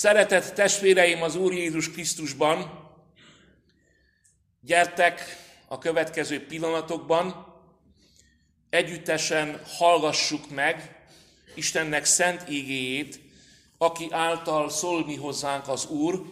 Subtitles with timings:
[0.00, 2.88] Szeretett testvéreim az Úr Jézus Krisztusban,
[4.60, 5.36] gyertek
[5.68, 7.46] a következő pillanatokban,
[8.70, 11.04] együttesen hallgassuk meg
[11.54, 13.20] Istennek szent ígéjét,
[13.78, 16.22] aki által szól mi hozzánk az Úr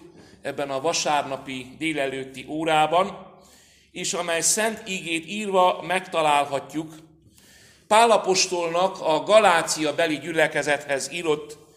[0.42, 3.36] ebben a vasárnapi délelőtti órában,
[3.90, 6.94] és amely szent ígét írva megtalálhatjuk
[7.86, 11.67] Pálapostolnak a Galácia beli gyülekezethez írott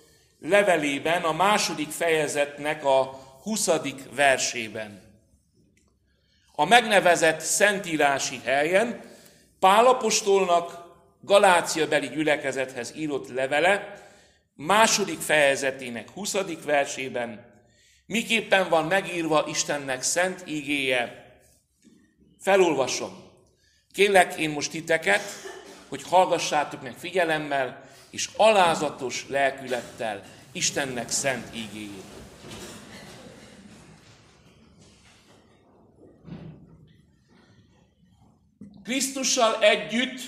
[0.41, 3.69] levelében, a második fejezetnek a 20.
[4.15, 5.01] versében.
[6.51, 9.01] A megnevezett szentírási helyen
[9.59, 10.79] Pálapostolnak
[11.21, 13.93] Galácia beli gyülekezethez írott levele
[14.55, 16.35] második fejezetének 20.
[16.65, 17.45] versében
[18.05, 21.25] miképpen van megírva Istennek szent ígéje.
[22.39, 23.29] Felolvasom.
[23.93, 25.21] Kérlek én most titeket,
[25.89, 32.03] hogy hallgassátok meg figyelemmel, és alázatos lelkülettel Istennek szent ígéjét.
[38.83, 40.19] Krisztussal együtt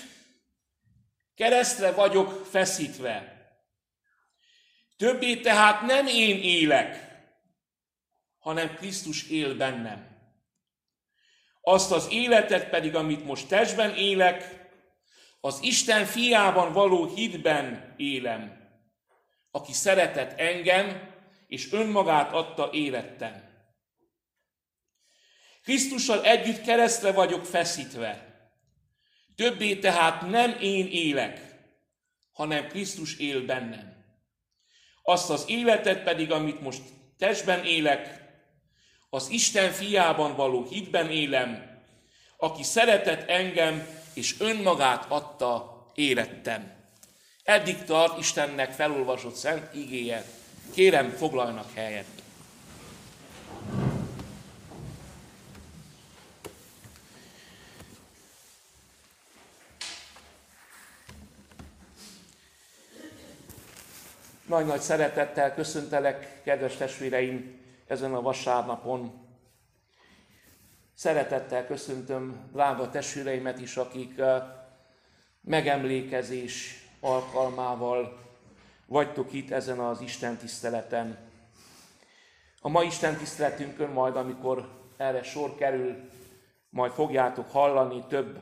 [1.35, 3.31] keresztre vagyok feszítve.
[4.97, 7.11] Többé tehát nem én élek,
[8.39, 10.11] hanem Krisztus él bennem.
[11.61, 14.62] Azt az életet pedig, amit most testben élek,
[15.45, 18.69] az Isten fiában való hitben élem,
[19.51, 21.13] aki szeretett engem,
[21.47, 23.43] és önmagát adta élettem.
[25.63, 28.37] Krisztussal együtt keresztre vagyok feszítve.
[29.35, 31.41] Többé tehát nem én élek,
[32.31, 34.05] hanem Krisztus él bennem.
[35.01, 36.81] Azt az életet pedig, amit most
[37.17, 38.21] testben élek,
[39.09, 41.81] az Isten fiában való hitben élem,
[42.37, 46.71] aki szeretett engem, és önmagát adta élettem.
[47.43, 50.25] Eddig tart Istennek felolvasott szent igéje.
[50.73, 52.05] Kérem, foglaljanak helyet.
[64.45, 69.22] Nagy-nagy szeretettel köszöntelek, kedves testvéreim, ezen a vasárnapon.
[71.03, 74.21] Szeretettel köszöntöm drága testvéreimet is, akik
[75.41, 78.19] megemlékezés alkalmával
[78.85, 81.17] vagytok itt ezen az Isten tiszteleten.
[82.61, 86.09] A ma Isten tiszteletünkön majd, amikor erre sor kerül,
[86.69, 88.39] majd fogjátok hallani, több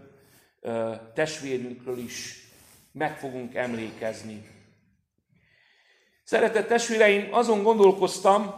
[1.14, 2.48] testvérünkről is
[2.92, 4.50] meg fogunk emlékezni.
[6.24, 8.54] Szeretett testvéreim, azon gondolkoztam,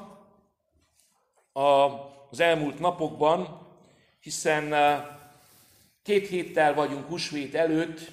[2.29, 3.61] az elmúlt napokban,
[4.23, 5.05] hiszen eh,
[6.03, 8.11] két héttel vagyunk húsvét előtt,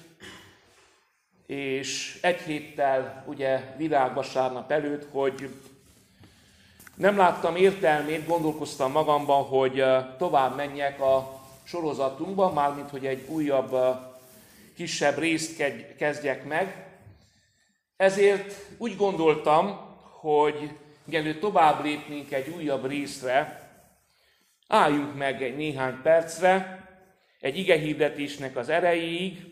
[1.45, 5.49] és egy héttel ugye virágvasárnap előtt, hogy
[6.95, 13.73] nem láttam értelmét, gondolkoztam magamban, hogy eh, tovább menjek a sorozatunkban, mármint hogy egy újabb,
[13.73, 13.97] eh,
[14.75, 15.63] kisebb részt
[15.97, 16.87] kezdjek meg.
[17.95, 19.79] Ezért úgy gondoltam,
[20.19, 20.71] hogy
[21.03, 23.60] mielőtt tovább lépnénk egy újabb részre,
[24.71, 26.85] álljunk meg egy néhány percre,
[27.39, 29.45] egy igehirdetésnek az erejéig,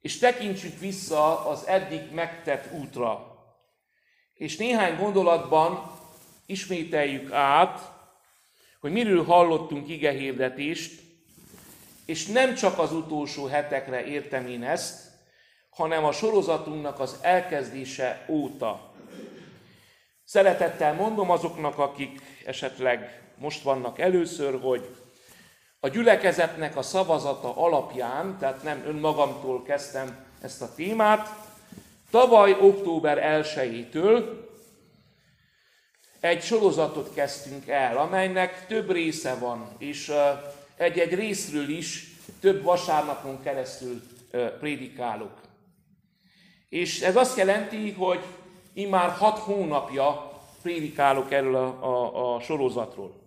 [0.00, 3.36] és tekintsük vissza az eddig megtett útra.
[4.34, 5.90] És néhány gondolatban
[6.46, 7.80] ismételjük át,
[8.80, 11.00] hogy miről hallottunk igehirdetést,
[12.04, 15.10] és nem csak az utolsó hetekre értem én ezt,
[15.70, 18.94] hanem a sorozatunknak az elkezdése óta.
[20.24, 24.88] Szeretettel mondom azoknak, akik esetleg most vannak először, hogy
[25.80, 31.28] a gyülekezetnek a szavazata alapján, tehát nem önmagamtól kezdtem ezt a témát,
[32.10, 34.44] tavaly október 1-től
[36.20, 40.12] egy sorozatot kezdtünk el, amelynek több része van, és
[40.76, 42.10] egy-egy részről is
[42.40, 44.02] több vasárnapon keresztül
[44.58, 45.40] prédikálok.
[46.68, 48.20] És ez azt jelenti, hogy
[48.72, 50.32] immár hat hónapja
[50.62, 53.25] prédikálok erről a, a, a sorozatról.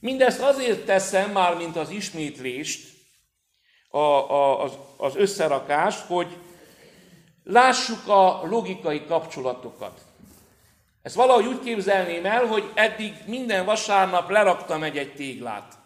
[0.00, 2.88] Mindezt azért teszem már, mint az ismétlést,
[3.88, 6.36] a, a, az, az összerakást, hogy
[7.44, 10.00] lássuk a logikai kapcsolatokat.
[11.02, 15.78] Ezt valahogy úgy képzelném el, hogy eddig minden vasárnap leraktam egy-egy téglát.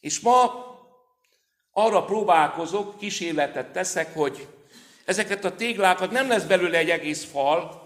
[0.00, 0.70] És ma
[1.72, 4.48] arra próbálkozok, kísérletet teszek, hogy
[5.04, 7.81] ezeket a téglákat nem lesz belőle egy egész fal,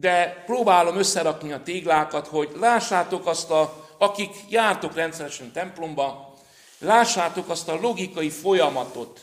[0.00, 6.34] de próbálom összerakni a téglákat, hogy lássátok azt a, akik jártok rendszeresen templomba,
[6.78, 9.20] lássátok azt a logikai folyamatot,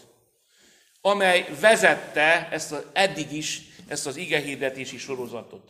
[1.01, 5.69] amely vezette ezt az eddig is ezt az igehirdetési sorozatot.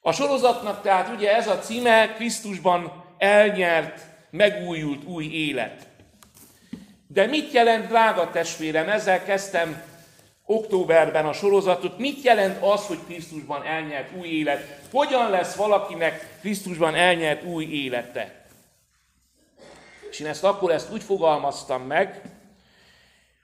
[0.00, 5.86] A sorozatnak tehát ugye ez a címe Krisztusban elnyert, megújult új élet.
[7.06, 9.82] De mit jelent, drága testvérem, ezzel kezdtem
[10.50, 14.80] októberben a sorozatot, mit jelent az, hogy Krisztusban elnyert új élet?
[14.92, 18.46] Hogyan lesz valakinek Krisztusban elnyert új élete?
[20.10, 22.22] És én ezt akkor ezt úgy fogalmaztam meg,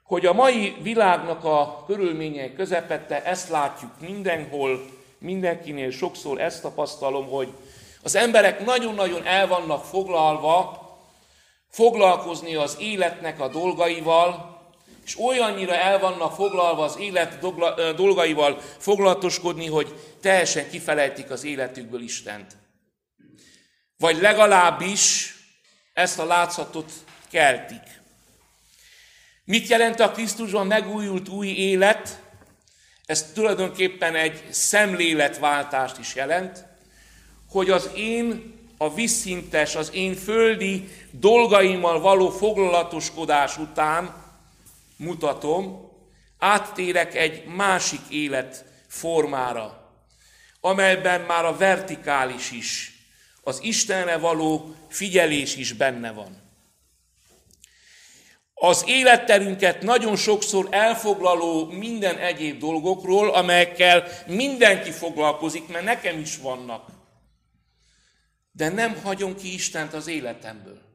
[0.02, 4.84] hogy a mai világnak a körülményei közepette, ezt látjuk mindenhol,
[5.18, 7.48] mindenkinél sokszor ezt tapasztalom, hogy
[8.02, 10.82] az emberek nagyon-nagyon el vannak foglalva,
[11.68, 14.53] foglalkozni az életnek a dolgaival,
[15.04, 17.38] és olyannyira el vannak foglalva az élet
[17.96, 22.56] dolgaival foglalatoskodni, hogy teljesen kifelejtik az életükből Istent.
[23.96, 25.34] Vagy legalábbis
[25.92, 26.92] ezt a látszatot
[27.30, 28.02] keltik.
[29.44, 32.22] Mit jelent a Krisztusban megújult új élet?
[33.06, 36.64] Ez tulajdonképpen egy szemléletváltást is jelent,
[37.48, 44.23] hogy az én a visszintes, az én földi dolgaimmal való foglalatoskodás után
[44.96, 45.93] mutatom,
[46.38, 49.93] áttérek egy másik élet formára,
[50.61, 52.93] amelyben már a vertikális is,
[53.43, 56.43] az Istenre való figyelés is benne van.
[58.55, 66.88] Az életterünket nagyon sokszor elfoglaló minden egyéb dolgokról, amelyekkel mindenki foglalkozik, mert nekem is vannak.
[68.52, 70.94] De nem hagyom ki Istent az életemből.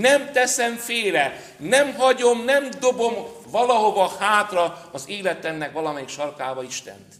[0.00, 3.14] Nem teszem félre, nem hagyom, nem dobom
[3.46, 7.14] valahova hátra az életemnek valamelyik sarkába Istent.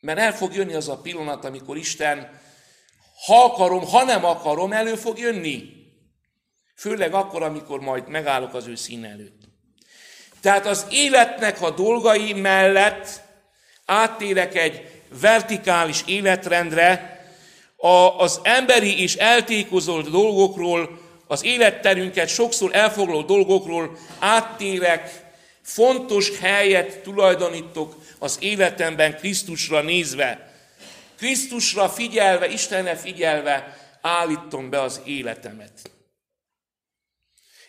[0.00, 2.40] Mert el fog jönni az a pillanat, amikor Isten,
[3.26, 5.62] ha akarom, ha nem akarom, elő fog jönni.
[6.76, 9.42] Főleg akkor, amikor majd megállok az ő szín előtt.
[10.40, 13.20] Tehát az életnek a dolgai mellett
[13.84, 17.20] áttérek egy vertikális életrendre,
[17.76, 25.24] a, az emberi és eltékozolt dolgokról az életterünket sokszor elfoglaló dolgokról áttérek,
[25.62, 30.54] fontos helyet tulajdonítok az életemben Krisztusra nézve.
[31.16, 35.90] Krisztusra figyelve, Istenre figyelve állítom be az életemet.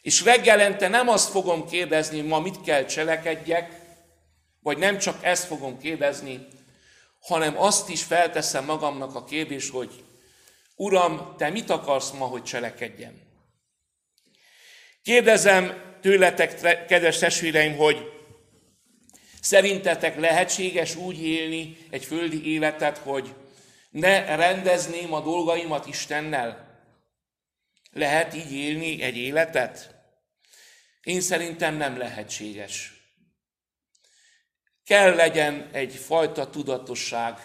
[0.01, 3.71] És reggelente nem azt fogom kérdezni, ma mit kell cselekedjek,
[4.59, 6.47] vagy nem csak ezt fogom kérdezni,
[7.19, 10.03] hanem azt is felteszem magamnak a kérdés, hogy
[10.75, 13.26] Uram, te mit akarsz ma, hogy cselekedjem?
[15.07, 18.11] Kérdezem tőletek, kedves testvéreim, hogy
[19.41, 23.33] szerintetek lehetséges úgy élni egy földi életet, hogy
[23.89, 26.79] ne rendezném a dolgaimat Istennel?
[27.91, 29.95] Lehet így élni egy életet?
[31.03, 32.93] Én szerintem nem lehetséges.
[34.85, 37.37] Kell legyen egyfajta tudatosság,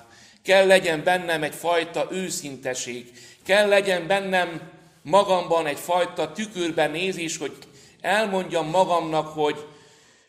[0.42, 3.12] kell legyen bennem egyfajta őszinteség,
[3.44, 7.56] kell legyen bennem magamban egyfajta tükörben nézés, hogy
[8.00, 9.66] elmondjam magamnak, hogy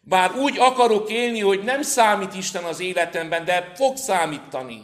[0.01, 4.83] bár úgy akarok élni, hogy nem számít Isten az életemben, de fog számítani.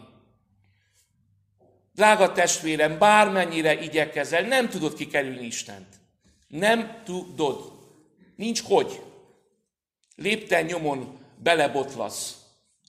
[1.93, 5.87] Drága testvérem, bármennyire igyekezel, nem tudod kikerülni Istent.
[6.47, 7.71] Nem tudod.
[8.35, 9.01] Nincs hogy.
[10.15, 12.35] Lépten nyomon belebotlasz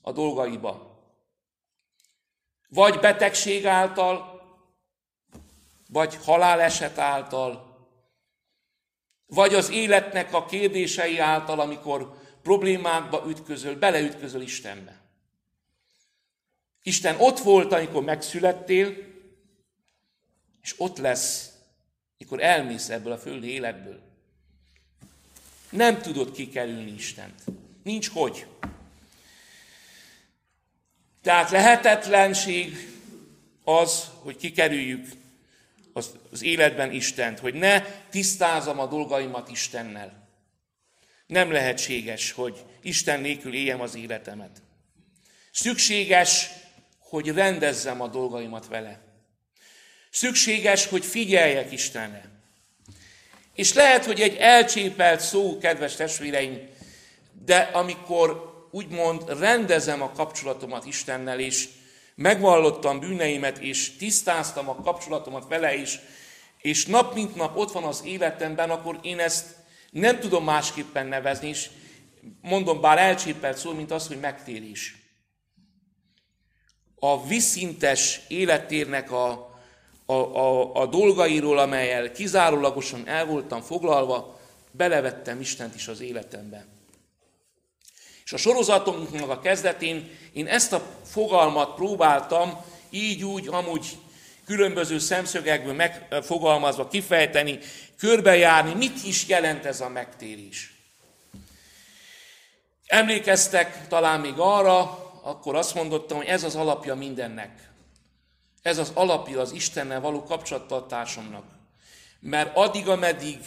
[0.03, 0.99] a dolgaiba.
[2.69, 4.30] Vagy betegség által,
[5.93, 7.69] vagy haláleset által,
[9.27, 15.01] vagy az életnek a kérdései által, amikor problémákba ütközöl, beleütközöl Istenbe.
[16.83, 18.97] Isten ott volt, amikor megszülettél,
[20.63, 21.53] és ott lesz,
[22.19, 24.01] mikor elmész ebből a földi életből.
[25.71, 27.45] Nem tudod kikerülni Istent.
[27.83, 28.47] Nincs hogy.
[31.23, 32.77] Tehát lehetetlenség
[33.65, 35.20] az, hogy kikerüljük
[35.93, 37.81] az, életben Istent, hogy ne
[38.11, 40.29] tisztázom a dolgaimat Istennel.
[41.27, 44.63] Nem lehetséges, hogy Isten nélkül éljem az életemet.
[45.53, 46.51] Szükséges,
[46.99, 49.01] hogy rendezzem a dolgaimat vele.
[50.11, 52.29] Szükséges, hogy figyeljek Istenre.
[53.55, 56.69] És lehet, hogy egy elcsépelt szó, kedves testvéreim,
[57.45, 61.69] de amikor úgymond rendezem a kapcsolatomat Istennel, és
[62.21, 65.99] megvallottam bűneimet, és tisztáztam a kapcsolatomat vele is,
[66.59, 69.57] és nap mint nap ott van az életemben, akkor én ezt
[69.91, 71.71] nem tudom másképpen nevezni, és
[72.41, 74.97] mondom, bár elcsépelt szó, mint az, hogy megtérés.
[76.95, 79.31] A viszintes életérnek a,
[80.07, 86.67] a, a, a dolgairól, amelyel kizárólagosan el voltam foglalva, belevettem Istent is az életembe.
[88.31, 93.99] És a sorozatunknak a kezdetén én ezt a fogalmat próbáltam így, úgy, amúgy
[94.47, 97.59] különböző szemszögekből megfogalmazva kifejteni,
[97.99, 100.75] körbejárni, mit is jelent ez a megtérés.
[102.87, 104.81] Emlékeztek talán még arra,
[105.23, 107.71] akkor azt mondottam, hogy ez az alapja mindennek.
[108.63, 111.45] Ez az alapja az Istennel való kapcsolattartásomnak.
[112.21, 113.39] Mert addig, ameddig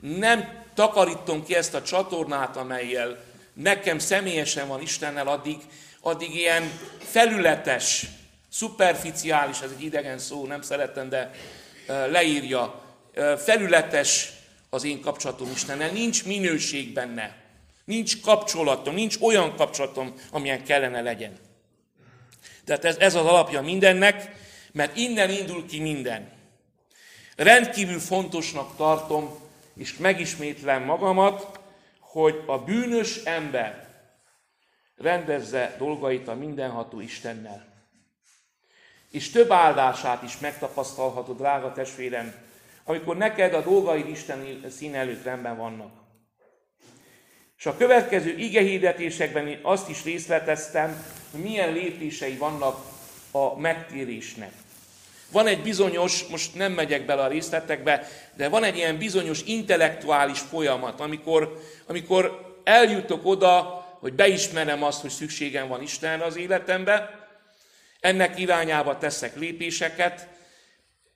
[0.00, 5.56] nem takarítom ki ezt a csatornát, amelyel nekem személyesen van Istennel, addig,
[6.00, 8.06] addig ilyen felületes,
[8.50, 11.30] szuperficiális, ez egy idegen szó, nem szeretem, de
[11.86, 12.82] leírja,
[13.38, 14.32] felületes
[14.70, 17.36] az én kapcsolatom Istennel, nincs minőség benne,
[17.84, 21.32] nincs kapcsolatom, nincs olyan kapcsolatom, amilyen kellene legyen.
[22.64, 24.30] Tehát ez, ez az alapja mindennek,
[24.72, 26.32] mert innen indul ki minden.
[27.36, 29.38] Rendkívül fontosnak tartom,
[29.76, 31.60] és megismétlem magamat,
[32.14, 33.88] hogy a bűnös ember
[34.96, 37.64] rendezze dolgait a mindenható Istennel.
[39.10, 42.34] És több áldását is megtapasztalhatod, drága testvérem,
[42.84, 45.92] amikor neked a dolgaid Isten szín előtt rendben vannak.
[47.58, 52.86] És a következő igehirdetésekben én azt is részleteztem, hogy milyen lépései vannak
[53.30, 54.52] a megtérésnek.
[55.30, 60.38] Van egy bizonyos, most nem megyek bele a részletekbe, de van egy ilyen bizonyos intellektuális
[60.38, 67.26] folyamat, amikor, amikor eljutok oda, hogy beismerem azt, hogy szükségem van Istenre az életembe,
[68.00, 70.28] ennek irányába teszek lépéseket,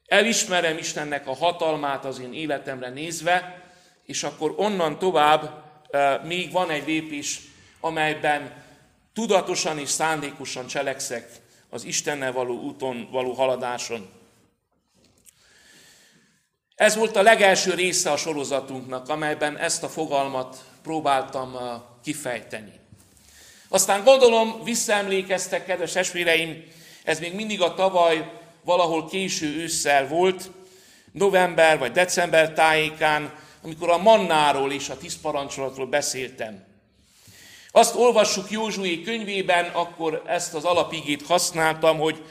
[0.06, 3.62] elismerem Istennek a hatalmát az én életemre nézve,
[4.06, 5.64] és akkor onnan tovább
[6.24, 7.40] még van egy lépés,
[7.80, 8.64] amelyben
[9.14, 11.30] tudatosan és szándékosan cselekszek
[11.70, 14.08] az Istennel való úton való haladáson.
[16.74, 21.62] Ez volt a legelső része a sorozatunknak, amelyben ezt a fogalmat próbáltam uh,
[22.02, 22.72] kifejteni.
[23.68, 26.64] Aztán gondolom, visszaemlékeztek, kedves esvéreim,
[27.04, 28.32] ez még mindig a tavaly
[28.64, 30.50] valahol késő ősszel volt,
[31.12, 35.18] november vagy december tájékán, amikor a mannáról és a tíz
[35.90, 36.67] beszéltem.
[37.70, 42.22] Azt olvassuk Józsué könyvében, akkor ezt az alapigét használtam, hogy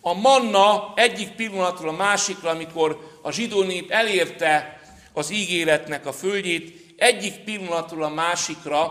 [0.00, 4.80] a manna egyik pillanatról a másikra, amikor a zsidó nép elérte
[5.12, 8.82] az ígéretnek a földjét, egyik pillanatról a másikra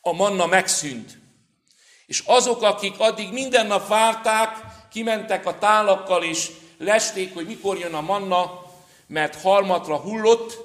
[0.00, 1.18] a manna megszűnt.
[2.06, 4.56] És azok, akik addig minden nap várták,
[4.90, 8.62] kimentek a tálakkal és lesték, hogy mikor jön a manna,
[9.06, 10.58] mert harmatra hullott,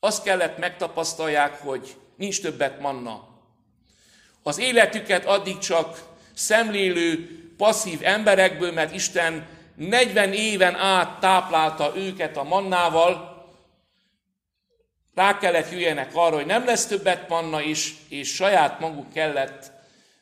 [0.00, 3.28] azt kellett megtapasztalják, hogy nincs többet manna.
[4.42, 6.02] Az életüket addig csak
[6.34, 13.34] szemlélő, passzív emberekből, mert Isten 40 éven át táplálta őket a mannával,
[15.14, 19.70] rá kellett jöjjenek arra, hogy nem lesz többet manna is, és saját maguk kellett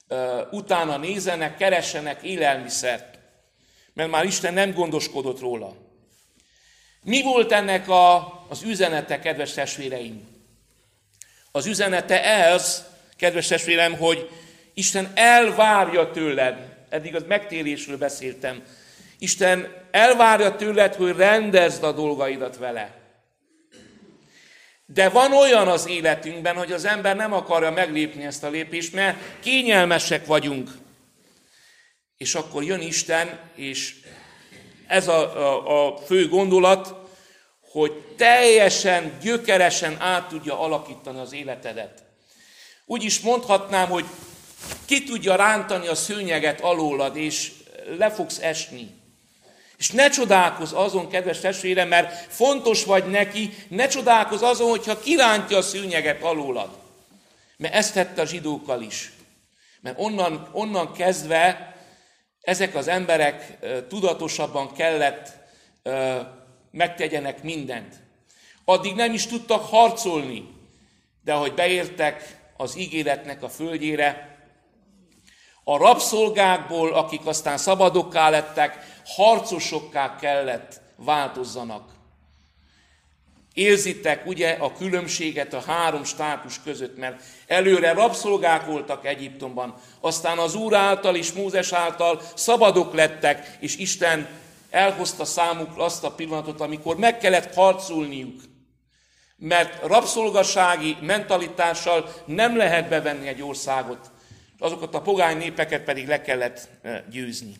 [0.08, 3.18] uh, utána nézenek, keressenek élelmiszert,
[3.92, 5.74] mert már Isten nem gondoskodott róla.
[7.04, 8.16] Mi volt ennek a,
[8.48, 10.31] az üzenete, kedves testvéreim?
[11.54, 12.84] Az üzenete ez,
[13.16, 14.28] kedves testvérem, hogy
[14.74, 18.62] Isten elvárja tőled, eddig az megtérésről beszéltem,
[19.18, 23.00] Isten elvárja tőled, hogy rendezd a dolgaidat vele.
[24.86, 29.16] De van olyan az életünkben, hogy az ember nem akarja meglépni ezt a lépést, mert
[29.40, 30.70] kényelmesek vagyunk.
[32.16, 33.94] És akkor jön Isten, és
[34.86, 37.01] ez a, a, a fő gondolat,
[37.72, 42.02] hogy teljesen, gyökeresen át tudja alakítani az életedet.
[42.86, 44.04] Úgy is mondhatnám, hogy
[44.84, 47.52] ki tudja rántani a szőnyeget alólad, és
[47.98, 49.00] le fogsz esni.
[49.78, 55.56] És ne csodálkozz azon, kedves testvérem, mert fontos vagy neki, ne csodálkozz azon, hogyha kirántja
[55.56, 56.70] a szűnyeget alólad.
[57.56, 59.12] Mert ezt tette a zsidókkal is.
[59.80, 61.74] Mert onnan, onnan kezdve
[62.40, 65.28] ezek az emberek tudatosabban kellett
[66.72, 67.94] megtegyenek mindent.
[68.64, 70.48] Addig nem is tudtak harcolni,
[71.24, 74.36] de ahogy beértek az ígéretnek a földjére,
[75.64, 81.90] a rabszolgákból, akik aztán szabadokká lettek, harcosokká kellett változzanak.
[83.54, 90.54] Érzitek ugye a különbséget a három státus között, mert előre rabszolgák voltak Egyiptomban, aztán az
[90.54, 94.28] Úr által és Mózes által szabadok lettek, és Isten
[94.72, 98.40] elhozta számukra azt a pillanatot, amikor meg kellett harcolniuk.
[99.36, 104.10] Mert rabszolgasági mentalitással nem lehet bevenni egy országot,
[104.58, 107.54] azokat a pogány népeket pedig le kellett eh, győzni.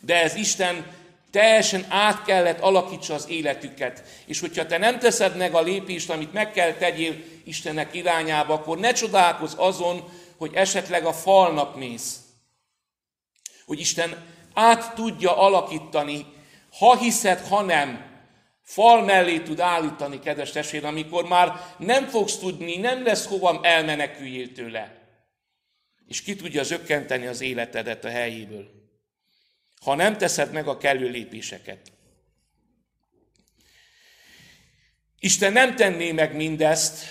[0.00, 1.00] De ez Isten
[1.32, 4.02] Teljesen át kellett alakítsa az életüket.
[4.26, 8.78] És hogyha te nem teszed meg a lépést, amit meg kell tegyél Istennek irányába, akkor
[8.78, 12.18] ne csodálkozz azon, hogy esetleg a falnak mész.
[13.66, 14.24] Hogy Isten
[14.54, 16.26] át tudja alakítani,
[16.78, 18.10] ha hiszed, ha nem,
[18.62, 24.52] fal mellé tud állítani, kedves testvér, amikor már nem fogsz tudni, nem lesz hova elmeneküljél
[24.52, 25.00] tőle.
[26.06, 28.70] És ki tudja zökkenteni az életedet a helyéből,
[29.80, 31.92] ha nem teszed meg a kellő lépéseket.
[35.18, 37.04] Isten nem tenné meg mindezt,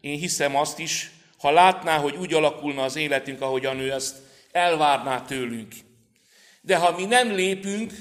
[0.00, 4.16] én hiszem azt is, ha látná, hogy úgy alakulna az életünk, ahogyan ő ezt
[4.52, 5.74] elvárná tőlünk.
[6.66, 7.92] De ha mi nem lépünk,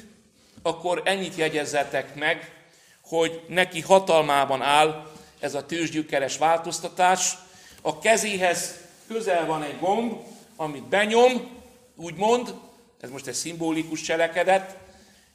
[0.62, 2.65] akkor ennyit jegyezzetek meg,
[3.01, 7.34] hogy neki hatalmában áll ez a tőzsgyökeres változtatás.
[7.82, 8.76] A kezéhez
[9.08, 10.21] közel van egy gomb,
[10.56, 11.62] amit benyom,
[11.95, 12.54] úgymond,
[12.99, 14.78] ez most egy szimbolikus cselekedet,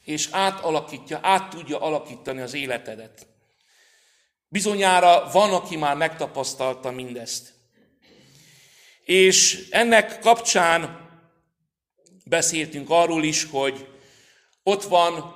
[0.04, 3.26] és átalakítja, át tudja alakítani az életedet.
[4.48, 7.52] Bizonyára van, aki már megtapasztalta mindezt.
[9.04, 11.07] És ennek kapcsán
[12.28, 13.88] beszéltünk arról is, hogy
[14.62, 15.34] ott van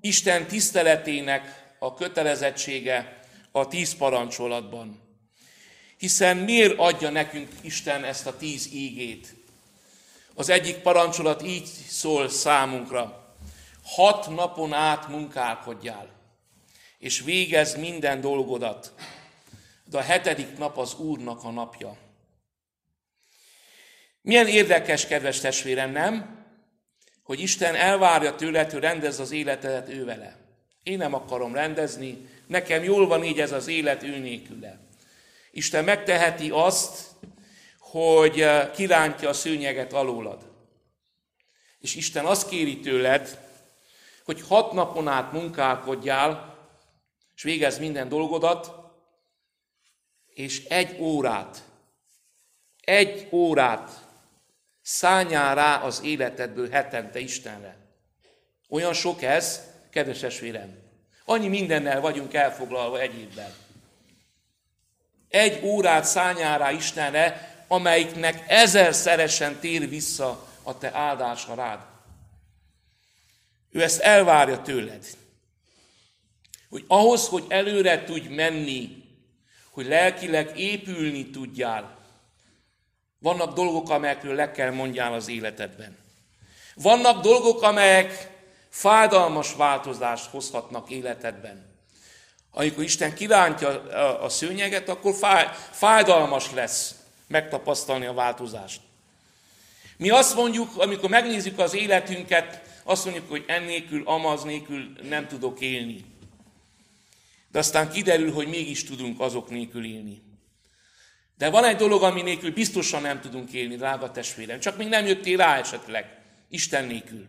[0.00, 3.20] Isten tiszteletének a kötelezettsége
[3.52, 5.00] a tíz parancsolatban.
[5.98, 9.34] Hiszen miért adja nekünk Isten ezt a tíz ígét?
[10.34, 13.34] Az egyik parancsolat így szól számunkra.
[13.84, 16.08] Hat napon át munkálkodjál,
[16.98, 18.92] és végez minden dolgodat,
[19.84, 21.96] de a hetedik nap az Úrnak a napja.
[24.24, 26.44] Milyen érdekes, kedves testvérem, nem?
[27.22, 30.36] Hogy Isten elvárja tőled, hogy rendezz az életedet ő vele.
[30.82, 34.78] Én nem akarom rendezni, nekem jól van így ez az élet ő nélküle.
[35.50, 37.06] Isten megteheti azt,
[37.78, 40.50] hogy eh, kirántja a szőnyeget alólad.
[41.78, 43.38] És Isten azt kéri tőled,
[44.24, 46.58] hogy hat napon át munkálkodjál,
[47.34, 48.72] és végez minden dolgodat,
[50.26, 51.62] és egy órát,
[52.80, 54.03] egy órát
[54.84, 57.76] szányál rá az életedből hetente Istenre.
[58.68, 60.78] Olyan sok ez, kedves esvérem.
[61.24, 63.52] Annyi mindennel vagyunk elfoglalva egy évben.
[65.28, 71.80] Egy órát szányál rá Istenre, amelyiknek ezerszeresen tér vissza a te áldása rád.
[73.70, 75.06] Ő ezt elvárja tőled.
[76.68, 79.02] Hogy ahhoz, hogy előre tudj menni,
[79.70, 82.03] hogy lelkileg épülni tudjál,
[83.24, 85.96] vannak dolgok, amelyekről le kell mondjál az életedben.
[86.74, 88.30] Vannak dolgok, amelyek
[88.68, 91.66] fájdalmas változást hozhatnak életedben.
[92.50, 93.68] Amikor Isten kirántja
[94.22, 95.14] a szőnyeget, akkor
[95.70, 96.94] fájdalmas lesz
[97.26, 98.80] megtapasztalni a változást.
[99.96, 105.60] Mi azt mondjuk, amikor megnézzük az életünket, azt mondjuk, hogy ennélkül, amaz nélkül nem tudok
[105.60, 106.04] élni.
[107.52, 110.22] De aztán kiderül, hogy mégis tudunk azok nélkül élni.
[111.38, 114.60] De van egy dolog, ami nélkül biztosan nem tudunk élni, drága testvérem.
[114.60, 116.18] Csak még nem jöttél rá esetleg.
[116.48, 117.26] Isten nélkül.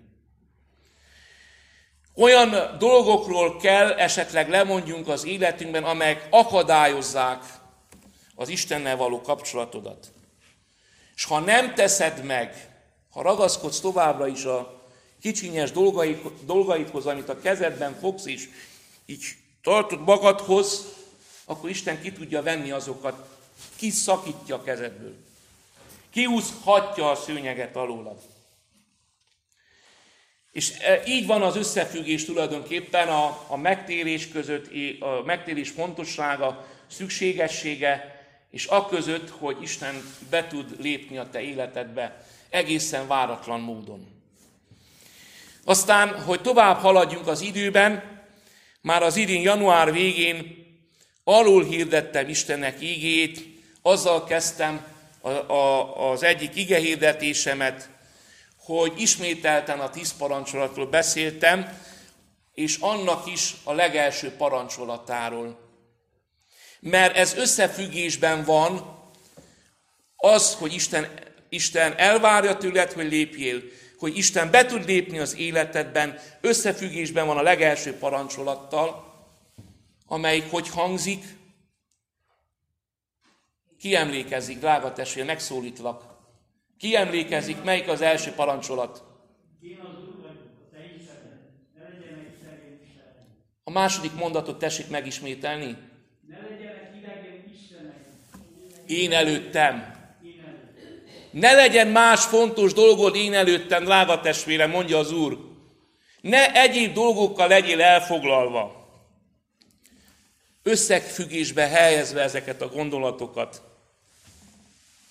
[2.16, 7.44] Olyan dolgokról kell esetleg lemondjunk az életünkben, amelyek akadályozzák
[8.36, 10.12] az Istennel való kapcsolatodat.
[11.16, 12.70] És ha nem teszed meg,
[13.10, 14.84] ha ragaszkodsz továbbra is a
[15.22, 15.72] kicsinyes
[16.46, 18.50] dolgaidhoz, amit a kezedben fogsz, és
[19.06, 19.24] így
[19.64, 20.86] tartod magadhoz,
[21.46, 23.35] akkor Isten ki tudja venni azokat,
[23.76, 25.16] kiszakítja a kezedből.
[26.10, 28.20] Kiúzhatja a szőnyeget alólad.
[30.52, 38.16] És e, így van az összefüggés tulajdonképpen a, a megtérés között, a megtérés fontossága, szükségessége,
[38.50, 44.08] és a között, hogy Isten be tud lépni a te életedbe egészen váratlan módon.
[45.64, 48.22] Aztán, hogy tovább haladjunk az időben,
[48.82, 50.65] már az idén január végén
[51.28, 53.40] alul hirdettem Istennek ígét,
[53.82, 54.86] azzal kezdtem
[55.22, 57.90] a, a, az egyik igehirdetésemet,
[58.58, 61.80] hogy ismételten a tíz parancsolatról beszéltem,
[62.54, 65.60] és annak is a legelső parancsolatáról.
[66.80, 69.00] Mert ez összefüggésben van
[70.16, 71.10] az, hogy Isten,
[71.50, 73.62] Isten elvárja tőled, hogy lépjél,
[73.98, 79.15] hogy Isten be tud lépni az életedben, összefüggésben van a legelső parancsolattal,
[80.06, 81.24] amelyik hogy hangzik,
[83.80, 86.04] ki emlékezik, drága testvér, megszólítlak.
[86.78, 89.04] Ki emlékezik, melyik az első parancsolat?
[93.64, 95.78] A második mondatot tessék megismételni.
[98.88, 99.94] Én előttem.
[101.32, 105.38] Ne legyen más fontos dolgod én előttem, drága testvérem, mondja az Úr.
[106.22, 108.85] Ne egyéb dolgokkal legyél elfoglalva.
[110.68, 113.62] Összegfüggésbe helyezve ezeket a gondolatokat.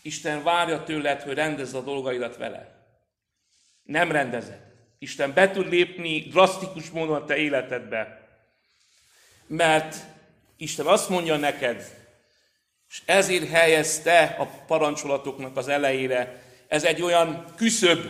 [0.03, 2.75] Isten várja tőled, hogy rendezd a dolgaidat vele.
[3.83, 4.61] Nem rendezed.
[4.99, 8.29] Isten be tud lépni drasztikus módon a te életedbe.
[9.47, 9.97] Mert
[10.57, 11.95] Isten azt mondja neked,
[12.91, 16.43] és ezért helyezte a parancsolatoknak az elejére.
[16.69, 18.01] Ez egy olyan küszöb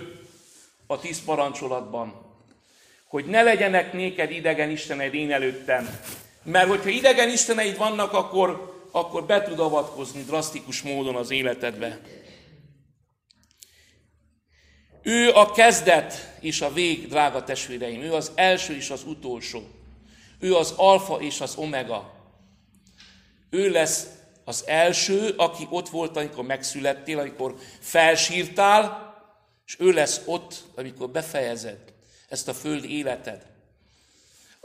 [0.86, 2.36] a tíz parancsolatban,
[3.04, 6.00] hogy ne legyenek néked idegen Isteneid én előttem.
[6.44, 12.00] Mert hogyha idegen Isteneid vannak, akkor, akkor be tud avatkozni drasztikus módon az életedbe.
[15.02, 18.02] Ő a kezdet és a vég, drága testvéreim.
[18.02, 19.62] Ő az első és az utolsó.
[20.38, 22.14] Ő az alfa és az omega.
[23.50, 24.06] Ő lesz
[24.44, 29.12] az első, aki ott volt, amikor megszülettél, amikor felsírtál,
[29.66, 31.78] és ő lesz ott, amikor befejezed
[32.28, 33.53] ezt a föld életed.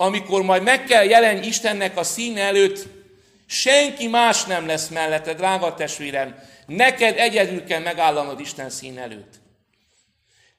[0.01, 2.87] Amikor majd meg kell jelenni Istennek a szín előtt,
[3.45, 6.35] senki más nem lesz mellette, drága testvérem.
[6.65, 9.33] Neked egyedül kell megállanod Isten szín előtt.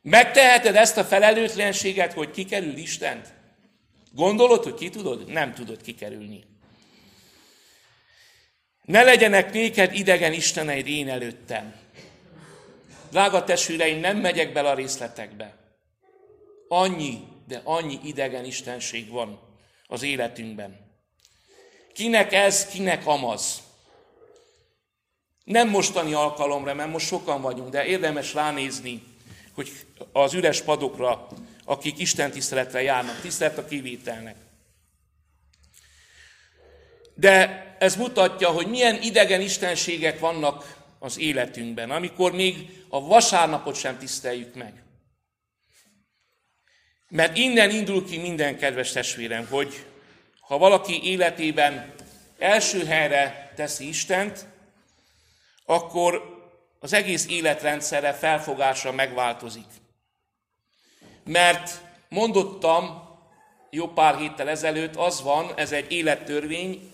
[0.03, 3.33] Megteheted ezt a felelőtlenséget, hogy kikerül Istent?
[4.12, 5.26] Gondolod, hogy ki tudod?
[5.26, 6.44] Nem tudod kikerülni.
[8.85, 11.74] Ne legyenek néked idegen Isteneid én előttem.
[13.11, 15.55] Drága testvéreim, nem megyek bele a részletekbe.
[16.68, 17.18] Annyi,
[17.50, 19.40] de annyi idegen istenség van
[19.86, 20.78] az életünkben.
[21.92, 23.62] Kinek ez, kinek amaz.
[25.44, 29.02] Nem mostani alkalomra, mert most sokan vagyunk, de érdemes ránézni,
[29.54, 29.70] hogy
[30.12, 31.28] az üres padokra,
[31.64, 34.36] akik Isten tiszteletre járnak, tisztelet a kivételnek.
[37.14, 43.98] De ez mutatja, hogy milyen idegen istenségek vannak az életünkben, amikor még a vasárnapot sem
[43.98, 44.82] tiszteljük meg.
[47.11, 49.85] Mert innen indul ki minden kedves testvérem, hogy
[50.40, 51.94] ha valaki életében
[52.38, 54.46] első helyre teszi Istent,
[55.64, 56.38] akkor
[56.79, 59.66] az egész életrendszere, felfogása megváltozik.
[61.25, 63.09] Mert mondottam
[63.70, 66.92] jó pár héttel ezelőtt, az van, ez egy élettörvény,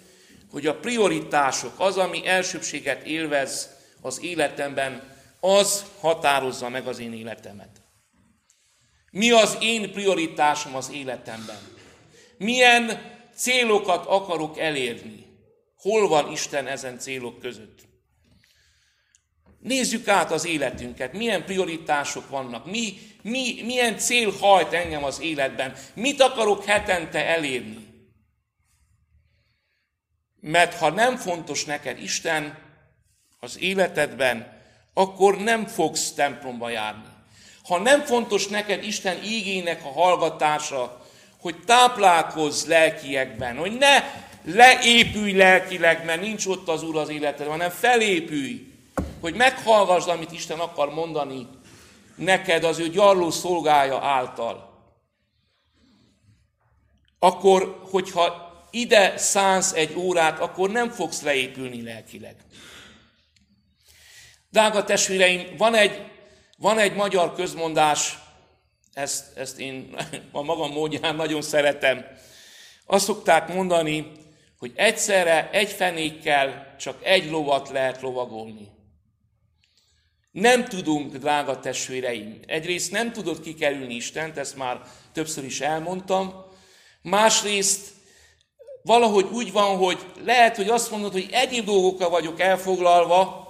[0.50, 7.75] hogy a prioritások, az, ami elsőbséget élvez az életemben, az határozza meg az én életemet.
[9.16, 11.58] Mi az én prioritásom az életemben?
[12.38, 15.26] Milyen célokat akarok elérni?
[15.76, 17.78] Hol van Isten ezen célok között?
[19.58, 25.76] Nézzük át az életünket, milyen prioritások vannak, mi, mi, milyen cél hajt engem az életben,
[25.94, 27.86] mit akarok hetente elérni.
[30.40, 32.58] Mert ha nem fontos neked Isten
[33.40, 34.62] az életedben,
[34.94, 37.14] akkor nem fogsz templomba járni.
[37.66, 41.06] Ha nem fontos neked Isten ígének a hallgatása,
[41.40, 47.70] hogy táplálkozz lelkiekben, hogy ne leépülj lelkileg, mert nincs ott az Úr az életedben, hanem
[47.70, 48.72] felépülj,
[49.20, 51.46] hogy meghallgassd, amit Isten akar mondani
[52.16, 54.74] neked az ő gyarló szolgája által.
[57.18, 62.36] Akkor, hogyha ide szánsz egy órát, akkor nem fogsz leépülni lelkileg.
[64.50, 66.15] Drága testvéreim, van egy,
[66.56, 68.18] van egy magyar közmondás,
[68.92, 69.96] ezt, ezt én
[70.32, 72.04] a magam módján nagyon szeretem.
[72.86, 74.12] Azt szokták mondani,
[74.58, 78.68] hogy egyszerre egy fenékkel csak egy lovat lehet lovagolni.
[80.30, 84.80] Nem tudunk, drága testvéreim, egyrészt nem tudod kikerülni Istent, ezt már
[85.12, 86.44] többször is elmondtam,
[87.02, 87.94] másrészt
[88.82, 93.46] valahogy úgy van, hogy lehet, hogy azt mondod, hogy egyéb dolgokkal vagyok elfoglalva,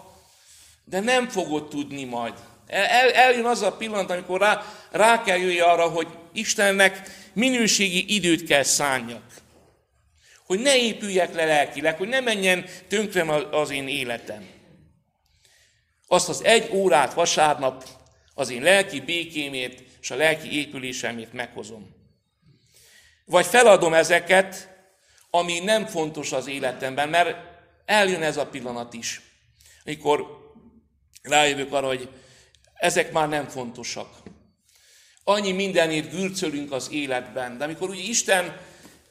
[0.84, 2.34] de nem fogod tudni majd.
[2.66, 8.44] El, eljön az a pillanat, amikor rá, rá kell jöjj arra, hogy Istennek minőségi időt
[8.44, 9.34] kell szánjak.
[10.46, 14.48] Hogy ne épüljek le lelkileg, hogy ne menjen tönkre az én életem.
[16.06, 17.84] Azt az egy órát vasárnap
[18.34, 21.94] az én lelki békémért és a lelki épülésemért meghozom.
[23.24, 24.68] Vagy feladom ezeket,
[25.30, 27.36] ami nem fontos az életemben, mert
[27.84, 29.20] eljön ez a pillanat is,
[29.84, 30.50] amikor
[31.22, 32.08] rájövök arra, hogy
[32.76, 34.08] ezek már nem fontosak.
[35.24, 38.56] Annyi mindenért gürcölünk az életben, de amikor úgy Isten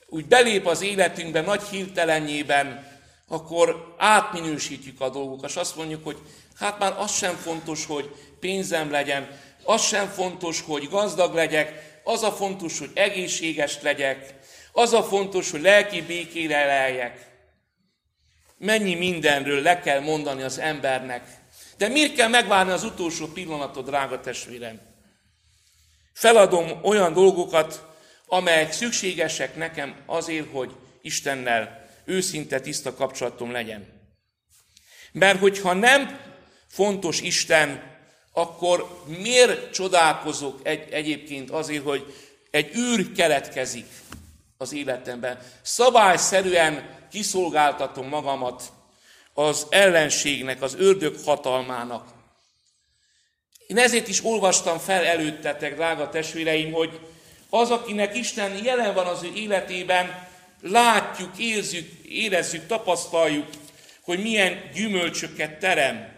[0.08, 2.94] úgy belép az életünkbe nagy hirtelenjében,
[3.28, 6.18] akkor átminősítjük a dolgokat, és azt mondjuk, hogy
[6.56, 12.24] hát már az sem fontos, hogy pénzem legyen, az sem fontos, hogy gazdag legyek, az
[12.24, 14.34] a fontos, hogy egészséges legyek,
[14.72, 17.34] az a fontos, hogy lelki békére leljek.
[18.58, 21.24] Mennyi mindenről le kell mondani az embernek.
[21.78, 24.82] De miért kell megvárni az utolsó pillanatot, drága testvérem?
[26.14, 27.86] Feladom olyan dolgokat,
[28.26, 33.88] amelyek szükségesek nekem azért, hogy Istennel őszinte, tiszta kapcsolatom legyen.
[35.12, 36.20] Mert hogyha nem
[36.68, 37.94] fontos Isten,
[38.32, 42.14] akkor miért csodálkozok egy, egyébként azért, hogy
[42.52, 43.86] egy űr keletkezik
[44.58, 45.40] az életemben.
[45.62, 48.64] Szabályszerűen kiszolgáltatom magamat
[49.38, 52.08] az ellenségnek, az ördög hatalmának.
[53.68, 57.00] Én ezért is olvastam fel előttetek, drága testvéreim, hogy
[57.50, 60.28] az, akinek Isten jelen van az ő életében,
[60.62, 63.48] látjuk, érzük, érezzük, tapasztaljuk,
[64.02, 66.14] hogy milyen gyümölcsöket terem.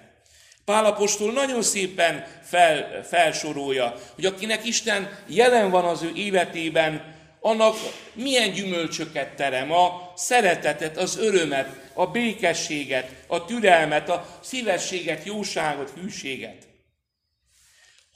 [0.65, 7.75] Pálapostól nagyon szépen fel, felsorolja, hogy akinek Isten jelen van az ő életében, annak
[8.13, 16.67] milyen gyümölcsöket terem, a szeretetet, az örömet, a békességet, a türelmet, a szívességet, jóságot, hűséget.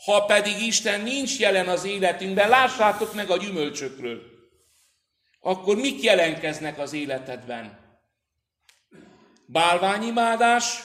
[0.06, 4.22] Ha pedig Isten nincs jelen az életünkben, lássátok meg a gyümölcsökről,
[5.39, 7.80] akkor mik jelenkeznek az életedben?
[9.46, 10.80] Bálványimádás,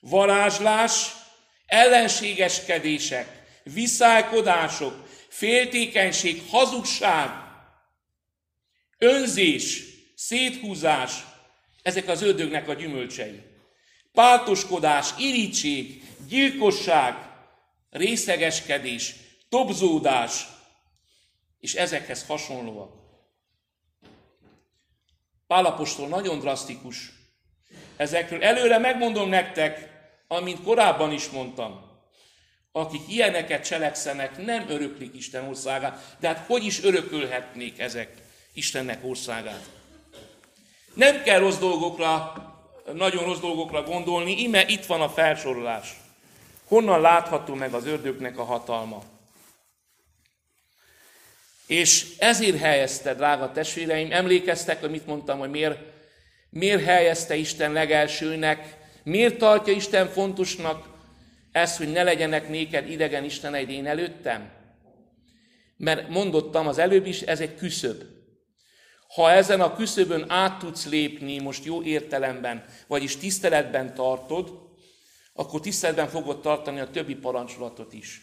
[0.00, 1.14] varázslás,
[1.66, 7.30] ellenségeskedések, viszálykodások, féltékenység, hazugság,
[8.98, 9.82] önzés,
[10.14, 11.12] széthúzás,
[11.84, 13.42] ezek az ördögnek a gyümölcsei.
[14.12, 17.14] Páltoskodás, irítség, gyilkosság,
[17.90, 19.14] részegeskedés,
[19.48, 20.46] tobzódás,
[21.60, 22.92] és ezekhez hasonlóak.
[25.46, 27.12] Pálapostól nagyon drasztikus.
[27.96, 29.88] Ezekről előre megmondom nektek,
[30.28, 31.92] amint korábban is mondtam.
[32.72, 36.16] Akik ilyeneket cselekszenek, nem öröklik Isten országát.
[36.20, 38.16] De hát hogy is örökölhetnék ezek
[38.52, 39.83] Istennek országát?
[40.94, 42.32] Nem kell rossz dolgokra,
[42.92, 45.96] nagyon rossz dolgokra gondolni, ime itt van a felsorolás.
[46.64, 49.02] Honnan látható meg az ördögnek a hatalma?
[51.66, 55.78] És ezért helyezte, drága testvéreim, emlékeztek, hogy mit mondtam, hogy miért,
[56.50, 60.88] miért helyezte Isten legelsőnek, miért tartja Isten fontosnak
[61.52, 64.50] ezt, hogy ne legyenek néked idegen Isteneid én előttem?
[65.76, 68.02] Mert mondottam az előbb is, ez egy küszöb.
[69.08, 74.62] Ha ezen a küszöbön át tudsz lépni, most jó értelemben, vagyis tiszteletben tartod,
[75.32, 78.22] akkor tiszteletben fogod tartani a többi parancsolatot is.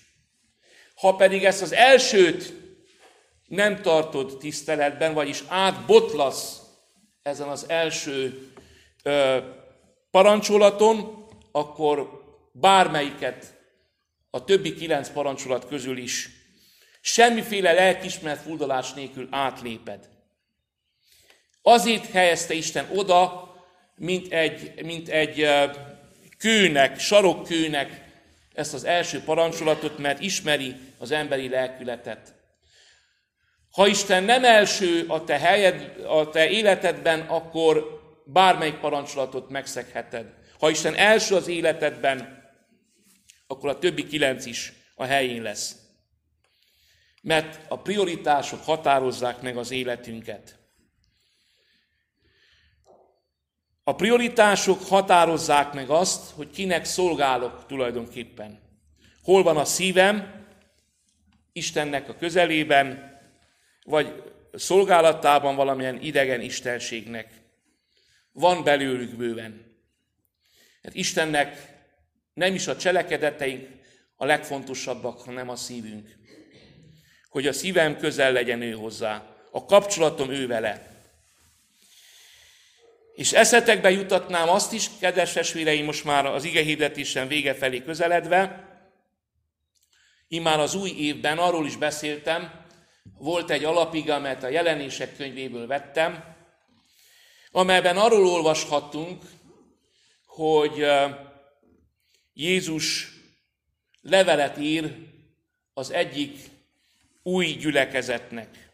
[0.96, 2.54] Ha pedig ezt az elsőt
[3.48, 6.62] nem tartod tiszteletben, vagyis átbotlasz
[7.22, 8.48] ezen az első
[9.04, 9.38] ö,
[10.12, 13.54] parancsolaton, akkor bármelyiket
[14.30, 16.30] a többi kilenc parancsolat közül is
[17.02, 20.10] semmiféle lelkismert fuldalás nélkül átléped.
[21.62, 23.50] Azért helyezte Isten oda,
[23.96, 25.48] mint egy, mint egy
[26.38, 28.06] kőnek, sarokkőnek
[28.54, 32.34] ezt az első parancsolatot, mert ismeri az emberi lelkületet.
[33.72, 40.34] Ha Isten nem első a te, helyed, a te életedben, akkor bármelyik parancsolatot megszegheted.
[40.60, 42.50] Ha Isten első az életedben,
[43.48, 45.76] akkor a többi kilenc is a helyén lesz.
[47.22, 50.61] Mert a prioritások határozzák meg az életünket.
[53.84, 58.60] A prioritások határozzák meg azt, hogy kinek szolgálok tulajdonképpen.
[59.24, 60.46] Hol van a szívem,
[61.54, 63.20] Istennek a közelében,
[63.84, 67.32] vagy szolgálatában valamilyen idegen istenségnek.
[68.32, 69.76] Van belőlük bőven.
[70.84, 71.80] Hát Istennek
[72.34, 73.68] nem is a cselekedeteink
[74.16, 76.18] a legfontosabbak, hanem a szívünk.
[77.30, 80.91] Hogy a szívem közel legyen ő hozzá, a kapcsolatom ő vele.
[83.14, 88.70] És eszetekbe jutatnám azt is, kedves testvéreim, most már az ige hirdetésen vége felé közeledve,
[90.28, 92.66] immár az új évben arról is beszéltem,
[93.18, 96.36] volt egy alapiga, amelyet a jelenések könyvéből vettem,
[97.52, 99.24] amelyben arról olvashattunk,
[100.26, 100.86] hogy
[102.34, 103.12] Jézus
[104.02, 104.96] levelet ír
[105.74, 106.40] az egyik
[107.24, 108.70] új gyülekezetnek,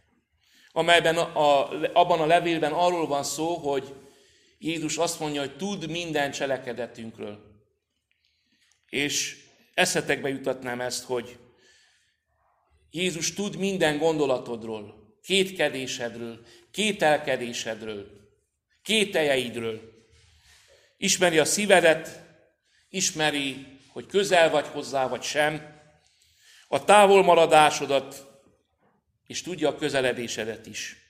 [0.71, 3.93] amelyben a, abban a levélben arról van szó, hogy
[4.57, 7.39] Jézus azt mondja, hogy tud minden cselekedetünkről.
[8.89, 9.43] És
[9.73, 11.37] eszetekbe jutatnám ezt, hogy
[12.91, 18.29] Jézus tud minden gondolatodról, kétkedésedről, kételkedésedről,
[18.81, 20.05] kételjeidről.
[20.97, 22.25] Ismeri a szívedet,
[22.89, 25.75] ismeri, hogy közel vagy hozzá, vagy sem,
[26.67, 28.25] a távolmaradásodat,
[29.27, 31.06] és tudja a közeledésedet is.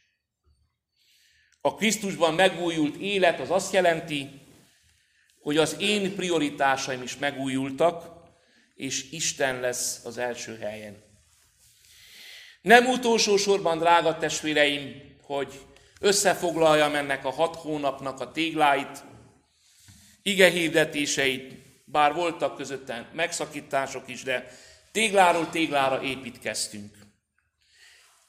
[1.68, 4.30] A Krisztusban megújult élet az azt jelenti,
[5.42, 8.12] hogy az én prioritásaim is megújultak,
[8.76, 11.04] és Isten lesz az első helyen.
[12.62, 15.60] Nem utolsó sorban, drága testvéreim, hogy
[16.00, 19.04] összefoglaljam ennek a hat hónapnak a tégláit,
[20.22, 21.54] ige hirdetéseit,
[21.86, 24.58] bár voltak közötten megszakítások is, de
[24.92, 26.98] tégláról téglára építkeztünk.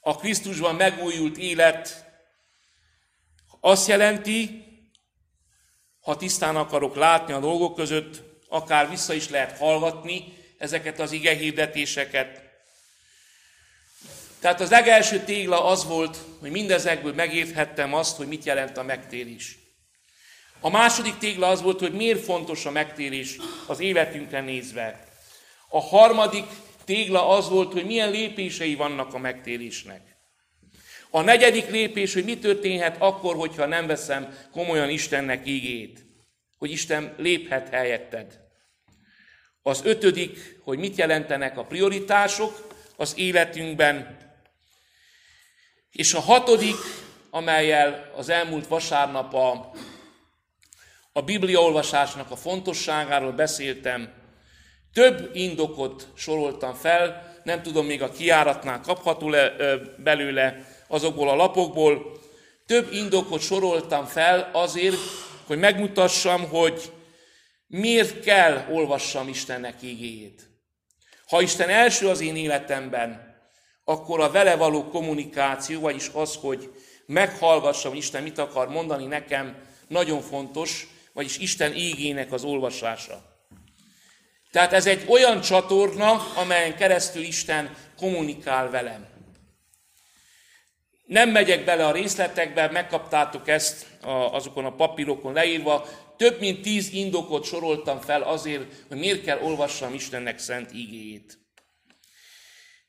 [0.00, 2.07] A Krisztusban megújult élet
[3.60, 4.64] azt jelenti,
[6.00, 10.24] ha tisztán akarok látni a dolgok között, akár vissza is lehet hallgatni
[10.58, 12.42] ezeket az ige hirdetéseket.
[14.40, 19.58] Tehát az legelső tégla az volt, hogy mindezekből megérthettem azt, hogy mit jelent a megtérés.
[20.60, 25.06] A második tégla az volt, hogy miért fontos a megtérés az életünkre nézve.
[25.68, 26.46] A harmadik
[26.84, 30.07] tégla az volt, hogy milyen lépései vannak a megtérésnek.
[31.10, 36.04] A negyedik lépés, hogy mi történhet akkor, hogyha nem veszem komolyan Istennek ígét.
[36.58, 38.40] Hogy Isten léphet helyetted.
[39.62, 42.66] Az ötödik, hogy mit jelentenek a prioritások
[42.96, 44.16] az életünkben.
[45.92, 46.76] És a hatodik,
[47.30, 49.70] amelyel az elmúlt vasárnap a,
[51.12, 54.12] a bibliaolvasásnak a fontosságáról beszéltem,
[54.92, 59.54] több indokot soroltam fel, nem tudom, még a kiáratnál kapható le,
[59.96, 62.20] belőle azokból a lapokból.
[62.66, 64.96] Több indokot soroltam fel azért,
[65.46, 66.92] hogy megmutassam, hogy
[67.66, 70.50] miért kell olvassam Istennek igéjét.
[71.28, 73.36] Ha Isten első az én életemben,
[73.84, 76.72] akkor a vele való kommunikáció, vagyis az, hogy
[77.06, 79.56] meghallgassam, Isten mit akar mondani nekem,
[79.88, 83.36] nagyon fontos, vagyis Isten ígének az olvasása.
[84.50, 89.17] Tehát ez egy olyan csatorna, amelyen keresztül Isten kommunikál velem.
[91.08, 93.86] Nem megyek bele a részletekbe, megkaptátok ezt
[94.32, 95.88] azokon a papírokon leírva.
[96.16, 101.38] Több mint tíz indokot soroltam fel azért, hogy miért kell olvassam Istennek szent igéjét.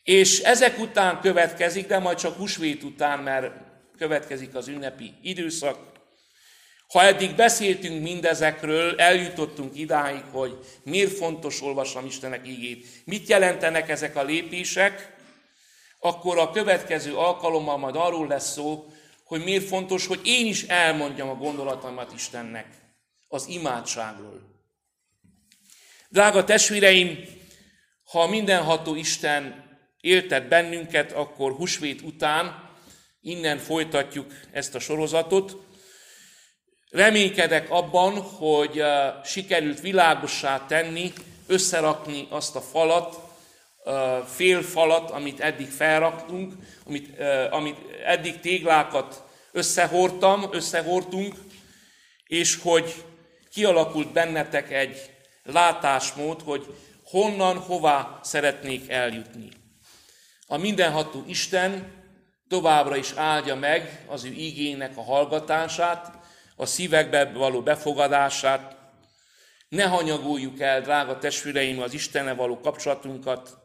[0.04, 3.52] És ezek után következik, de majd csak húsvét után, mert
[3.98, 5.78] következik az ünnepi időszak,
[6.88, 14.16] ha eddig beszéltünk mindezekről, eljutottunk idáig, hogy miért fontos olvasni Istenek ígét, mit jelentenek ezek
[14.16, 15.18] a lépések,
[16.00, 18.86] akkor a következő alkalommal majd arról lesz szó,
[19.24, 22.68] hogy miért fontos, hogy én is elmondjam a gondolatomat Istennek
[23.28, 24.42] az imádságról.
[26.10, 27.24] Drága testvéreim,
[28.04, 29.68] ha mindenható Isten
[30.02, 32.70] éltet bennünket, akkor husvét után
[33.22, 35.68] innen folytatjuk ezt a sorozatot,
[36.90, 38.84] Reménykedek abban, hogy
[39.24, 41.14] sikerült világossá tenni,
[41.48, 43.18] összerakni azt a falat,
[44.26, 46.54] fél falat, amit eddig felraktunk,
[46.86, 51.36] amit, amit eddig téglákat összehortam, összehortunk,
[52.28, 53.04] és hogy
[53.52, 55.10] kialakult bennetek egy
[55.44, 59.50] látásmód, hogy honnan, hová szeretnék eljutni.
[60.48, 61.92] A mindenható Isten
[62.48, 66.12] továbbra is áldja meg az ő igének a hallgatását,
[66.56, 68.76] a szívekbe való befogadását,
[69.70, 73.58] ne hanyagoljuk el, drága testvéreim, az Istenne való kapcsolatunkat,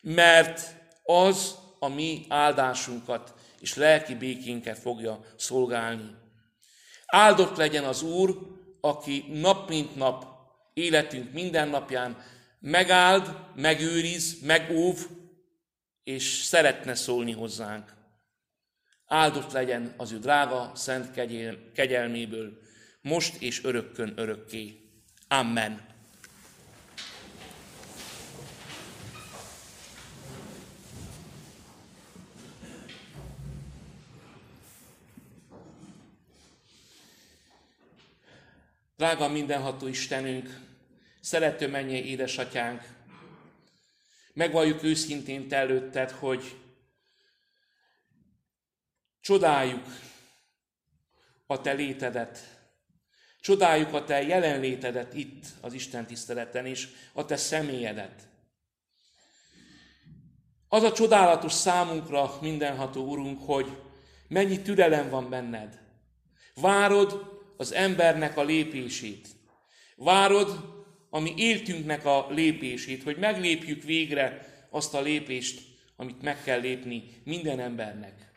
[0.00, 6.16] mert az a mi áldásunkat és lelki békénket fogja szolgálni.
[7.06, 8.38] Áldott legyen az Úr,
[8.80, 10.26] aki nap mint nap
[10.72, 12.22] életünk minden napján
[12.60, 15.06] megáld, megőriz, megóv,
[16.04, 17.94] és szeretne szólni hozzánk.
[19.06, 21.10] Áldott legyen az ő drága, szent
[21.74, 22.58] kegyelméből,
[23.00, 24.80] most és örökkön örökké.
[25.28, 25.89] Amen.
[39.00, 40.60] Drága mindenható Istenünk,
[41.20, 42.82] szerető mennyi édesatyánk,
[44.32, 46.56] megvalljuk őszintén te előtted, hogy
[49.20, 49.86] Csodáljuk
[51.46, 52.38] a te létedet.
[53.40, 58.28] Csodáljuk a te jelenlétedet itt az Isten tiszteleten, és a te személyedet.
[60.68, 63.76] Az a csodálatos számunkra, mindenható Urunk, hogy
[64.28, 65.78] mennyi türelem van benned.
[66.54, 69.28] Várod az embernek a lépését.
[69.96, 70.48] Várod
[71.10, 75.60] a mi éltünknek a lépését, hogy meglépjük végre azt a lépést,
[75.96, 78.30] amit meg kell lépni minden embernek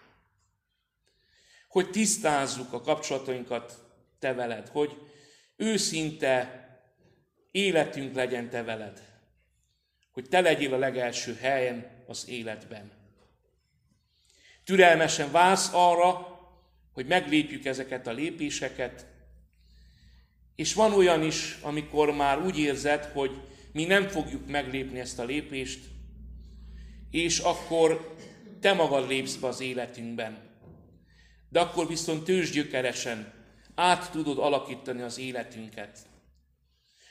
[1.73, 3.79] hogy tisztázzuk a kapcsolatainkat
[4.19, 4.97] te veled, hogy
[5.55, 6.63] őszinte
[7.51, 9.01] életünk legyen te veled,
[10.11, 12.91] hogy te legyél a legelső helyen az életben.
[14.63, 16.39] Türelmesen válsz arra,
[16.91, 19.05] hogy meglépjük ezeket a lépéseket,
[20.55, 23.31] és van olyan is, amikor már úgy érzed, hogy
[23.71, 25.79] mi nem fogjuk meglépni ezt a lépést,
[27.11, 28.15] és akkor
[28.59, 30.37] te magad lépsz be az életünkben.
[31.49, 33.33] De akkor viszont tőzsgyökeresen
[33.75, 35.99] át tudod alakítani az életünket.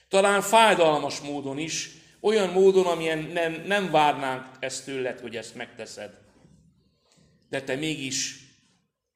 [0.08, 1.90] Talán fájdalmas módon is,
[2.20, 6.18] olyan módon, amilyen nem, nem várnánk ezt tőled, hogy ezt megteszed.
[7.48, 8.36] De te mégis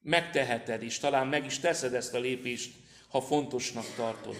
[0.01, 2.73] megteheted, és talán meg is teszed ezt a lépést,
[3.17, 4.35] ha fontosnak tartod.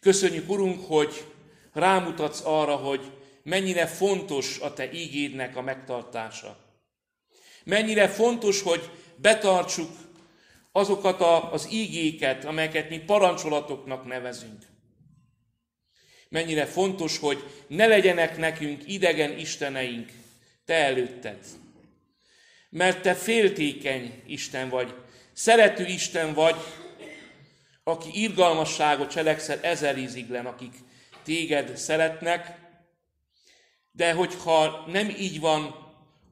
[0.00, 1.24] Köszönjük, Urunk, hogy
[1.72, 3.12] rámutatsz arra, hogy
[3.42, 6.58] mennyire fontos a Te ígédnek a megtartása.
[7.64, 9.90] Mennyire fontos, hogy betartsuk
[10.72, 14.62] azokat a, az ígéket, amelyeket mi parancsolatoknak nevezünk.
[16.28, 20.10] Mennyire fontos, hogy ne legyenek nekünk idegen isteneink
[20.64, 21.38] Te előtted.
[22.70, 25.05] Mert Te féltékeny Isten vagy,
[25.36, 26.56] szerető Isten vagy,
[27.84, 30.72] aki irgalmasságot cselekszel ezer íziglen, akik
[31.24, 32.58] téged szeretnek,
[33.92, 35.74] de hogyha nem így van,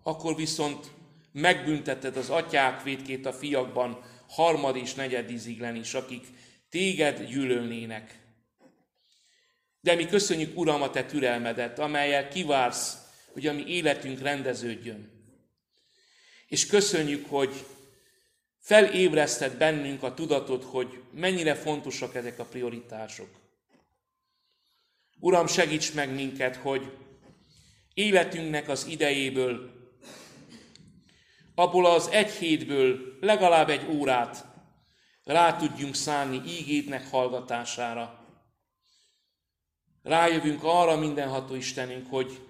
[0.03, 0.87] akkor viszont
[1.33, 6.27] megbünteted az atyák védkét a fiakban, harmad és negyed íziglen is, akik
[6.71, 8.19] téged gyűlölnének.
[9.81, 12.97] De mi köszönjük, Uram, a Te türelmedet, amelyel kivársz,
[13.33, 15.11] hogy a mi életünk rendeződjön.
[16.47, 17.65] És köszönjük, hogy
[18.65, 23.29] felébreszted bennünk a tudatot, hogy mennyire fontosak ezek a prioritások.
[25.21, 26.97] Uram, segíts meg minket, hogy
[27.95, 29.73] életünknek az idejéből,
[31.55, 34.45] abból az egy hétből legalább egy órát
[35.25, 38.27] rá tudjunk szállni ígédnek hallgatására.
[40.03, 42.41] Rájövünk arra mindenható Istenünk, hogy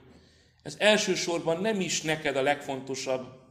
[0.62, 3.43] ez elsősorban nem is neked a legfontosabb,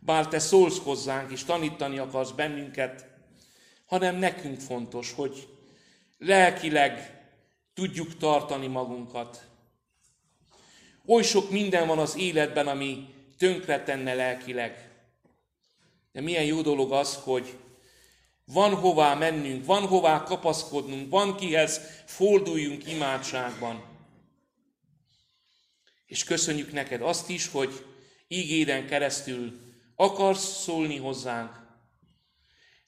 [0.00, 3.06] bár te szólsz hozzánk és tanítani akarsz bennünket,
[3.86, 5.48] hanem nekünk fontos, hogy
[6.18, 7.24] lelkileg
[7.74, 9.48] tudjuk tartani magunkat.
[11.06, 14.90] Oly sok minden van az életben, ami tönkretenne lelkileg.
[16.12, 17.58] De milyen jó dolog az, hogy
[18.44, 23.84] van hová mennünk, van hová kapaszkodnunk, van kihez forduljunk imádságban.
[26.06, 27.84] És köszönjük neked azt is, hogy
[28.28, 29.69] ígéden keresztül
[30.00, 31.50] akarsz szólni hozzánk,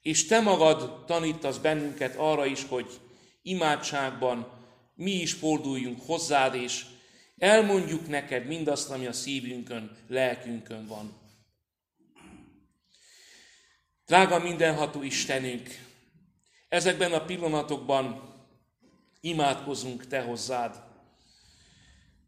[0.02, 3.00] és te magad tanítasz bennünket arra is, hogy
[3.42, 4.52] imádságban
[4.94, 6.84] mi is forduljunk hozzád, és
[7.38, 11.20] elmondjuk neked mindazt, ami a szívünkön, lelkünkön van.
[14.06, 15.68] Drága mindenható Istenünk,
[16.68, 18.34] ezekben a pillanatokban
[19.20, 20.82] imádkozunk Te hozzád.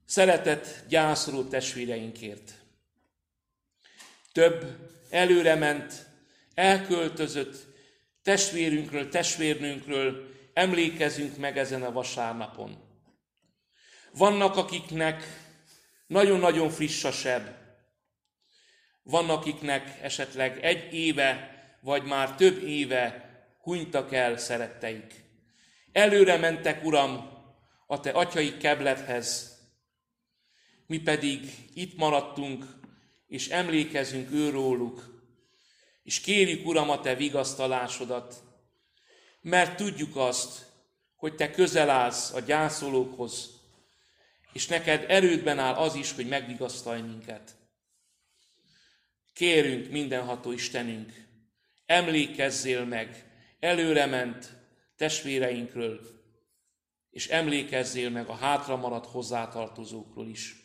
[0.05, 2.63] Szeretett, gyászoló testvéreinkért.
[4.35, 4.66] Több
[5.11, 6.07] előrement,
[6.55, 7.66] elköltözött
[8.22, 12.78] testvérünkről, testvérnőnkről emlékezünk meg ezen a vasárnapon.
[14.12, 15.24] Vannak, akiknek
[16.07, 17.49] nagyon-nagyon friss a seb.
[19.03, 23.30] Vannak, akiknek esetleg egy éve, vagy már több éve
[23.61, 25.24] hunytak el szeretteik.
[25.93, 27.30] Előre mentek, Uram,
[27.87, 29.59] a Te atyai keblethez,
[30.87, 32.82] mi pedig itt maradtunk,
[33.26, 35.22] és emlékezünk őróluk,
[36.02, 38.42] és kérjük, Uram, a Te vigasztalásodat,
[39.40, 40.66] mert tudjuk azt,
[41.16, 43.50] hogy Te közel állsz a gyászolókhoz,
[44.52, 47.56] és neked erődben áll az is, hogy megvigasztalj minket.
[49.32, 51.26] Kérünk mindenható Istenünk,
[51.86, 54.56] emlékezzél meg előrement
[54.96, 56.00] testvéreinkről,
[57.10, 60.63] és emlékezzél meg a hátra maradt hozzátartozókról is.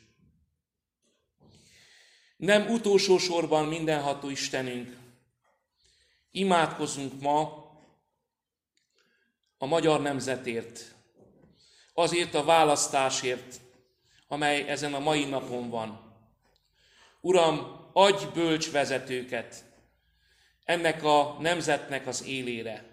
[2.40, 4.98] Nem utolsó sorban mindenható Istenünk,
[6.32, 7.68] imádkozunk ma
[9.58, 10.96] a magyar nemzetért,
[11.94, 13.62] azért a választásért,
[14.28, 16.16] amely ezen a mai napon van.
[17.22, 19.64] Uram, adj bölcs vezetőket
[20.64, 22.84] ennek a nemzetnek az élére.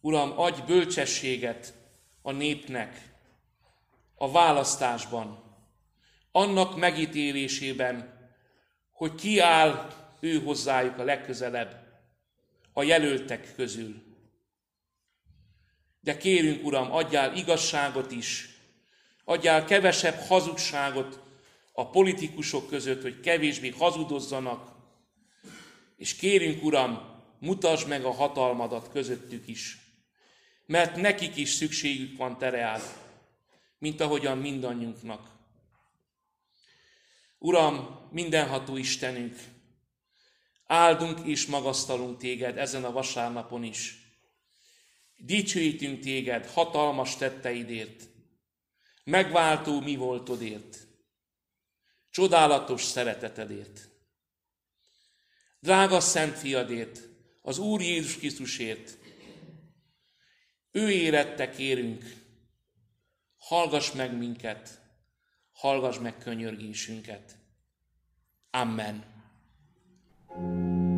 [0.00, 1.74] Uram, adj bölcsességet
[2.22, 3.12] a népnek
[4.14, 5.49] a választásban,
[6.32, 8.18] annak megítélésében,
[8.90, 9.88] hogy ki áll
[10.20, 11.88] ő hozzájuk a legközelebb
[12.72, 14.02] a jelöltek közül.
[16.00, 18.48] De kérünk, Uram, adjál igazságot is,
[19.24, 21.20] adjál kevesebb hazugságot
[21.72, 24.72] a politikusok között, hogy kevésbé hazudozzanak,
[25.96, 29.78] és kérünk, Uram, mutasd meg a hatalmadat közöttük is,
[30.66, 32.82] mert nekik is szükségük van tereád,
[33.78, 35.39] mint ahogyan mindannyiunknak.
[37.42, 39.38] Uram, mindenható Istenünk,
[40.66, 43.98] áldunk és magasztalunk téged ezen a vasárnapon is.
[45.16, 48.08] Dicsőítünk téged hatalmas tetteidért,
[49.04, 50.86] megváltó mi voltodért.
[52.10, 53.88] csodálatos szeretetedért.
[55.60, 57.00] Drága Szent Fiadért,
[57.42, 58.98] az Úr Jézus Krisztusért,
[60.70, 62.14] ő érette kérünk,
[63.38, 64.79] hallgass meg minket,
[65.60, 67.36] hallgass meg könyörgésünket.
[68.50, 69.04] Amen.
[70.32, 70.89] thank you